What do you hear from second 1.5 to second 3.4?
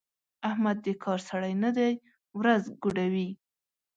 نه دی؛ ورځ ګوډوي.